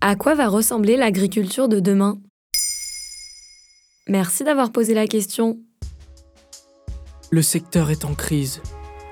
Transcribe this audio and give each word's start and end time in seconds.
À 0.00 0.16
quoi 0.16 0.34
va 0.34 0.48
ressembler 0.48 0.96
l'agriculture 0.96 1.68
de 1.68 1.78
demain? 1.78 2.18
Merci 4.08 4.44
d'avoir 4.44 4.72
posé 4.72 4.94
la 4.94 5.06
question. 5.06 5.58
Le 7.30 7.42
secteur 7.42 7.90
est 7.90 8.04
en 8.04 8.14
crise. 8.14 8.62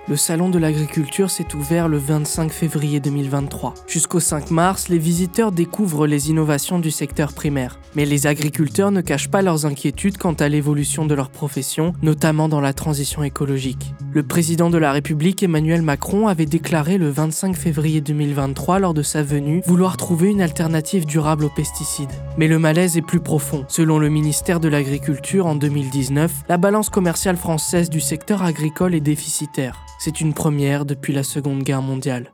Le 0.08 0.16
salon 0.16 0.48
de 0.48 0.58
l'agriculture 0.58 1.30
s'est 1.30 1.54
ouvert 1.54 1.86
le 1.86 1.98
25 1.98 2.50
février 2.50 2.98
2023. 2.98 3.74
Jusqu'au 3.86 4.20
5 4.20 4.50
mars, 4.50 4.88
les 4.88 4.96
visiteurs 4.96 5.52
découvrent 5.52 6.06
les 6.06 6.30
innovations 6.30 6.78
du 6.78 6.90
secteur 6.90 7.34
primaire. 7.34 7.78
Mais 7.94 8.06
les 8.06 8.26
agriculteurs 8.26 8.90
ne 8.90 9.02
cachent 9.02 9.28
pas 9.28 9.42
leurs 9.42 9.66
inquiétudes 9.66 10.16
quant 10.16 10.32
à 10.32 10.48
l'évolution 10.48 11.04
de 11.04 11.14
leur 11.14 11.28
profession, 11.28 11.92
notamment 12.00 12.48
dans 12.48 12.62
la 12.62 12.72
transition 12.72 13.22
écologique. 13.22 13.92
Le 14.14 14.22
président 14.22 14.70
de 14.70 14.78
la 14.78 14.92
République 14.92 15.42
Emmanuel 15.42 15.82
Macron 15.82 16.26
avait 16.26 16.46
déclaré 16.46 16.96
le 16.96 17.10
25 17.10 17.54
février 17.54 18.00
2023 18.00 18.78
lors 18.78 18.94
de 18.94 19.02
sa 19.02 19.22
venue 19.22 19.60
vouloir 19.66 19.98
trouver 19.98 20.30
une 20.30 20.40
alternative 20.40 21.04
durable 21.04 21.44
aux 21.44 21.50
pesticides. 21.50 22.08
Mais 22.38 22.48
le 22.48 22.58
malaise 22.58 22.96
est 22.96 23.02
plus 23.02 23.20
profond. 23.20 23.66
Selon 23.68 23.98
le 23.98 24.08
ministère 24.08 24.58
de 24.58 24.68
l'Agriculture 24.68 25.44
en 25.44 25.54
2019, 25.54 26.44
la 26.48 26.56
balance 26.56 26.88
commerciale 26.88 27.36
française 27.36 27.90
du 27.90 28.00
secteur 28.00 28.42
agricole 28.42 28.94
est 28.94 29.00
déficitaire. 29.00 29.84
C'est 30.00 30.20
une 30.20 30.32
première 30.32 30.84
depuis 30.84 31.12
la 31.12 31.24
Seconde 31.24 31.64
Guerre 31.64 31.82
mondiale. 31.82 32.32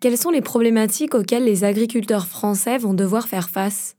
Quelles 0.00 0.16
sont 0.16 0.30
les 0.30 0.40
problématiques 0.40 1.16
auxquelles 1.16 1.44
les 1.44 1.64
agriculteurs 1.64 2.26
français 2.26 2.78
vont 2.78 2.94
devoir 2.94 3.26
faire 3.26 3.50
face? 3.50 3.96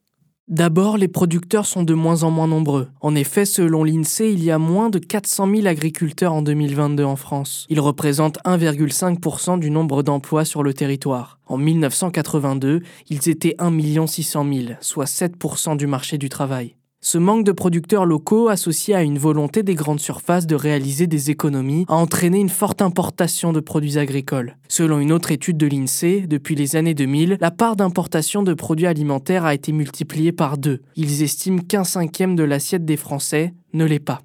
D'abord, 0.47 0.97
les 0.97 1.09
producteurs 1.09 1.65
sont 1.65 1.83
de 1.83 1.93
moins 1.93 2.23
en 2.23 2.31
moins 2.31 2.47
nombreux. 2.47 2.87
En 3.01 3.15
effet, 3.15 3.43
selon 3.43 3.83
l'INSEE, 3.83 4.31
il 4.31 4.43
y 4.43 4.49
a 4.49 4.57
moins 4.57 4.89
de 4.89 4.97
400 4.97 5.53
000 5.53 5.67
agriculteurs 5.67 6.33
en 6.33 6.41
2022 6.41 7.03
en 7.03 7.17
France. 7.17 7.67
Ils 7.69 7.81
représentent 7.81 8.39
1,5% 8.45 9.59
du 9.59 9.69
nombre 9.69 10.01
d'emplois 10.01 10.45
sur 10.45 10.63
le 10.63 10.73
territoire. 10.73 11.37
En 11.47 11.57
1982, 11.57 12.81
ils 13.09 13.29
étaient 13.29 13.55
1 13.59 14.07
600 14.07 14.45
000, 14.51 14.67
soit 14.79 15.05
7% 15.05 15.75
du 15.75 15.85
marché 15.85 16.17
du 16.17 16.29
travail. 16.29 16.75
Ce 17.01 17.17
manque 17.17 17.45
de 17.45 17.53
producteurs 17.53 18.05
locaux, 18.05 18.49
associé 18.49 18.93
à 18.93 19.03
une 19.03 19.17
volonté 19.17 19.63
des 19.63 19.73
grandes 19.73 20.01
surfaces 20.01 20.45
de 20.47 20.55
réaliser 20.55 21.07
des 21.07 21.31
économies, 21.31 21.85
a 21.87 21.95
entraîné 21.95 22.39
une 22.39 22.49
forte 22.49 22.81
importation 22.81 23.53
de 23.53 23.61
produits 23.61 23.97
agricoles. 23.97 24.57
Selon 24.67 24.99
une 24.99 25.13
autre 25.13 25.31
étude 25.31 25.55
de 25.55 25.65
l'INSEE, 25.65 26.27
depuis 26.27 26.55
les 26.55 26.75
années 26.75 26.93
2000, 26.93 27.37
la 27.39 27.51
part 27.51 27.77
d'importation 27.77 28.43
de 28.43 28.53
produits 28.53 28.85
alimentaires 28.85 29.45
a 29.45 29.53
été 29.53 29.71
multipliée 29.71 30.33
par 30.33 30.57
deux. 30.57 30.81
Ils 30.97 31.23
estiment 31.23 31.61
qu'un 31.61 31.85
cinquième 31.85 32.35
de 32.35 32.43
l'assiette 32.43 32.83
des 32.83 32.97
Français 32.97 33.53
ne 33.71 33.85
l'est 33.85 33.99
pas. 33.99 34.21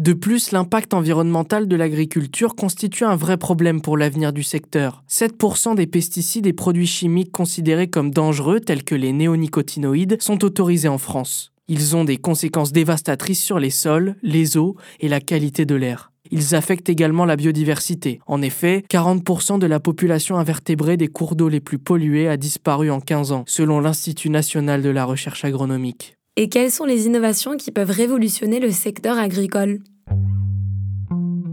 De 0.00 0.14
plus, 0.14 0.52
l'impact 0.52 0.94
environnemental 0.94 1.68
de 1.68 1.76
l'agriculture 1.76 2.54
constitue 2.54 3.04
un 3.04 3.16
vrai 3.16 3.36
problème 3.36 3.82
pour 3.82 3.98
l'avenir 3.98 4.32
du 4.32 4.42
secteur. 4.42 5.04
7% 5.10 5.74
des 5.74 5.86
pesticides 5.86 6.46
et 6.46 6.54
produits 6.54 6.86
chimiques 6.86 7.30
considérés 7.30 7.90
comme 7.90 8.10
dangereux, 8.10 8.60
tels 8.60 8.82
que 8.82 8.94
les 8.94 9.12
néonicotinoïdes, 9.12 10.16
sont 10.22 10.42
autorisés 10.42 10.88
en 10.88 10.96
France. 10.96 11.52
Ils 11.68 11.96
ont 11.96 12.04
des 12.04 12.16
conséquences 12.16 12.72
dévastatrices 12.72 13.44
sur 13.44 13.58
les 13.58 13.68
sols, 13.68 14.16
les 14.22 14.56
eaux 14.56 14.74
et 15.00 15.08
la 15.10 15.20
qualité 15.20 15.66
de 15.66 15.74
l'air. 15.74 16.12
Ils 16.30 16.54
affectent 16.54 16.88
également 16.88 17.26
la 17.26 17.36
biodiversité. 17.36 18.20
En 18.26 18.40
effet, 18.40 18.84
40% 18.88 19.58
de 19.58 19.66
la 19.66 19.80
population 19.80 20.38
invertébrée 20.38 20.96
des 20.96 21.08
cours 21.08 21.36
d'eau 21.36 21.50
les 21.50 21.60
plus 21.60 21.78
pollués 21.78 22.26
a 22.26 22.38
disparu 22.38 22.90
en 22.90 23.00
15 23.00 23.32
ans, 23.32 23.44
selon 23.46 23.80
l'Institut 23.80 24.30
national 24.30 24.80
de 24.80 24.88
la 24.88 25.04
recherche 25.04 25.44
agronomique. 25.44 26.16
Et 26.36 26.48
quelles 26.48 26.70
sont 26.70 26.84
les 26.84 27.06
innovations 27.06 27.56
qui 27.56 27.70
peuvent 27.70 27.90
révolutionner 27.90 28.60
le 28.60 28.70
secteur 28.70 29.18
agricole? 29.18 29.80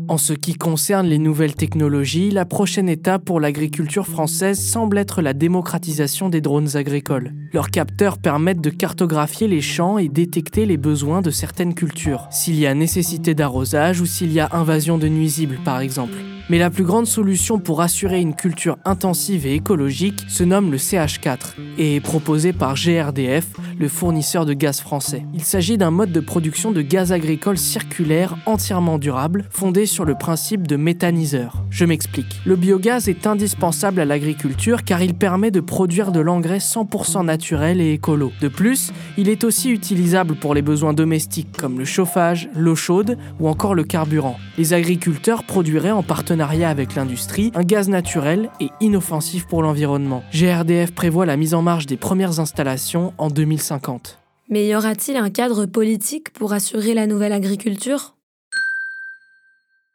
En 0.07 0.17
ce 0.17 0.33
qui 0.33 0.53
concerne 0.53 1.07
les 1.07 1.17
nouvelles 1.17 1.55
technologies, 1.55 2.31
la 2.31 2.45
prochaine 2.45 2.89
étape 2.89 3.25
pour 3.25 3.39
l'agriculture 3.39 4.07
française 4.07 4.59
semble 4.59 4.97
être 4.97 5.21
la 5.21 5.33
démocratisation 5.33 6.29
des 6.29 6.41
drones 6.41 6.75
agricoles. 6.75 7.33
Leurs 7.53 7.71
capteurs 7.71 8.17
permettent 8.17 8.61
de 8.61 8.69
cartographier 8.69 9.47
les 9.47 9.61
champs 9.61 9.97
et 9.97 10.09
détecter 10.09 10.65
les 10.65 10.77
besoins 10.77 11.21
de 11.21 11.31
certaines 11.31 11.73
cultures, 11.73 12.27
s'il 12.31 12.55
y 12.59 12.67
a 12.67 12.73
nécessité 12.73 13.35
d'arrosage 13.35 14.01
ou 14.01 14.05
s'il 14.05 14.31
y 14.31 14.39
a 14.39 14.49
invasion 14.51 14.97
de 14.97 15.07
nuisibles 15.07 15.59
par 15.63 15.79
exemple. 15.79 16.17
Mais 16.49 16.59
la 16.59 16.69
plus 16.69 16.85
grande 16.85 17.07
solution 17.07 17.59
pour 17.59 17.81
assurer 17.81 18.21
une 18.21 18.33
culture 18.33 18.77
intensive 18.85 19.45
et 19.45 19.55
écologique 19.55 20.23
se 20.29 20.45
nomme 20.45 20.71
le 20.71 20.77
CH4 20.77 21.55
et 21.77 21.97
est 21.97 21.99
proposée 21.99 22.53
par 22.53 22.75
GRDF, 22.75 23.47
le 23.77 23.89
fournisseur 23.89 24.45
de 24.45 24.53
gaz 24.53 24.79
français. 24.79 25.25
Il 25.33 25.43
s'agit 25.43 25.77
d'un 25.77 25.91
mode 25.91 26.13
de 26.13 26.21
production 26.21 26.71
de 26.71 26.81
gaz 26.81 27.11
agricole 27.11 27.57
circulaire 27.57 28.37
entièrement 28.45 28.97
durable, 28.97 29.45
fondé 29.49 29.85
sur 29.85 29.96
le 30.05 30.15
principe 30.15 30.67
de 30.67 30.75
méthaniseur. 30.75 31.63
Je 31.69 31.85
m'explique. 31.85 32.41
Le 32.45 32.55
biogaz 32.55 33.07
est 33.07 33.27
indispensable 33.27 33.99
à 33.99 34.05
l'agriculture 34.05 34.83
car 34.83 35.01
il 35.01 35.13
permet 35.13 35.51
de 35.51 35.59
produire 35.59 36.11
de 36.11 36.19
l'engrais 36.19 36.57
100% 36.57 37.25
naturel 37.25 37.81
et 37.81 37.93
écolo. 37.93 38.31
De 38.41 38.47
plus, 38.47 38.91
il 39.17 39.29
est 39.29 39.43
aussi 39.43 39.69
utilisable 39.69 40.35
pour 40.35 40.53
les 40.53 40.61
besoins 40.61 40.93
domestiques 40.93 41.55
comme 41.57 41.79
le 41.79 41.85
chauffage, 41.85 42.49
l'eau 42.55 42.75
chaude 42.75 43.17
ou 43.39 43.47
encore 43.47 43.75
le 43.75 43.83
carburant. 43.83 44.37
Les 44.57 44.73
agriculteurs 44.73 45.43
produiraient 45.43 45.91
en 45.91 46.03
partenariat 46.03 46.69
avec 46.69 46.95
l'industrie, 46.95 47.51
un 47.55 47.63
gaz 47.63 47.89
naturel 47.89 48.49
et 48.59 48.69
inoffensif 48.81 49.45
pour 49.47 49.61
l'environnement. 49.61 50.23
GRDF 50.31 50.91
prévoit 50.93 51.25
la 51.25 51.37
mise 51.37 51.53
en 51.53 51.61
marche 51.61 51.85
des 51.85 51.97
premières 51.97 52.39
installations 52.39 53.13
en 53.17 53.29
2050. 53.29 54.19
Mais 54.49 54.67
y 54.67 54.75
aura-t-il 54.75 55.17
un 55.17 55.29
cadre 55.29 55.65
politique 55.65 56.31
pour 56.31 56.53
assurer 56.53 56.93
la 56.93 57.05
nouvelle 57.05 57.33
agriculture? 57.33 58.16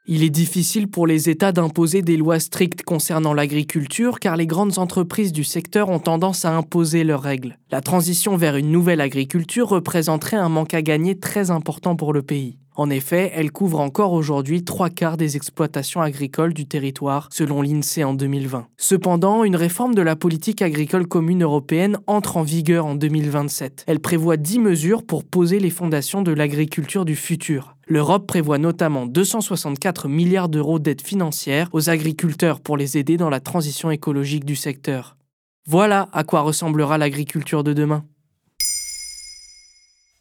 Il 0.05 0.25
est 0.25 0.31
difficile 0.31 0.89
pour 0.89 1.07
les 1.07 1.31
États 1.31 1.53
d'imposer 1.53 2.03
des 2.03 2.17
lois 2.17 2.41
strictes 2.41 2.83
concernant 2.83 3.35
l'agriculture 3.35 4.19
car 4.19 4.37
les 4.37 4.49
grandes 4.49 4.79
entreprises 4.79 5.33
du 5.33 5.45
secteur 5.45 5.91
ont 5.91 6.01
tendance 6.01 6.45
à 6.45 6.57
imposer 6.57 7.05
leurs 7.05 7.23
règles. 7.23 7.57
La 7.71 7.81
transition 7.81 8.37
vers 8.37 8.57
une 8.57 8.73
nouvelle 8.73 9.01
agriculture 9.01 9.69
représenterait 9.69 10.37
un 10.37 10.49
manque 10.49 10.75
à 10.75 10.83
gagner 10.83 11.19
très 11.19 11.53
important 11.53 11.95
pour 11.95 12.13
le 12.13 12.23
pays. 12.23 12.59
En 12.75 12.89
effet, 12.89 13.31
elle 13.35 13.53
couvre 13.53 13.81
encore 13.81 14.13
aujourd'hui 14.13 14.65
trois 14.65 14.89
quarts 14.89 15.19
des 15.19 15.37
exploitations 15.37 16.01
agricoles 16.01 16.55
du 16.55 16.67
territoire, 16.67 17.29
selon 17.31 17.61
l'INSEE 17.61 18.03
en 18.03 18.15
2020. 18.15 18.67
Cependant, 18.79 19.45
une 19.45 19.57
réforme 19.57 19.95
de 19.95 20.01
la 20.01 20.17
politique 20.17 20.63
agricole 20.63 21.07
commune 21.07 21.43
européenne 21.43 21.99
entre 22.07 22.39
en 22.39 22.43
vigueur 22.43 22.87
en 22.87 22.95
2027. 22.95 23.85
Elle 23.87 24.01
prévoit 24.01 24.39
10 24.39 24.59
mesures 24.59 25.05
pour 25.05 25.25
poser 25.25 25.61
les 25.61 25.71
fondations 25.71 26.23
de 26.23 26.33
l'agriculture 26.33 27.05
du 27.05 27.15
futur. 27.15 27.77
L'Europe 27.93 28.27
prévoit 28.27 28.57
notamment 28.57 29.05
264 29.05 30.09
milliards 30.09 30.49
d'euros 30.49 30.79
d'aide 30.79 31.03
financière 31.03 31.69
aux 31.73 31.91
agriculteurs 31.91 32.61
pour 32.61 32.79
les 32.79 32.97
aider 32.97 33.19
dans 33.19 33.29
la 33.29 33.39
transition 33.39 33.91
écologique 33.91 34.47
du 34.47 34.57
secteur. 34.57 35.19
Voilà 35.67 36.09
à 36.15 36.25
quoi 36.25 36.41
ressemblera 36.41 36.97
l'agriculture 36.97 37.63
de 37.63 37.75
demain. 37.75 38.07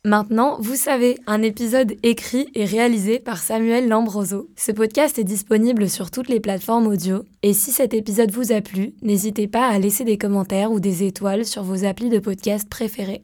Maintenant, 0.03 0.57
vous 0.59 0.75
savez, 0.75 1.17
un 1.27 1.41
épisode 1.43 1.95
écrit 2.03 2.49
et 2.55 2.65
réalisé 2.65 3.19
par 3.19 3.37
Samuel 3.37 3.88
Lambroso. 3.88 4.49
Ce 4.57 4.73
podcast 4.73 5.17
est 5.17 5.23
disponible 5.23 5.89
sur 5.89 6.11
toutes 6.11 6.27
les 6.27 6.41
plateformes 6.41 6.88
audio. 6.88 7.23
Et 7.41 7.53
si 7.53 7.71
cet 7.71 7.94
épisode 7.94 8.31
vous 8.31 8.51
a 8.51 8.59
plu, 8.59 8.95
n'hésitez 9.01 9.47
pas 9.47 9.69
à 9.69 9.79
laisser 9.79 10.03
des 10.03 10.17
commentaires 10.17 10.74
ou 10.74 10.81
des 10.81 11.03
étoiles 11.03 11.45
sur 11.45 11.63
vos 11.63 11.85
applis 11.85 12.09
de 12.09 12.19
podcast 12.19 12.67
préférés. 12.67 13.24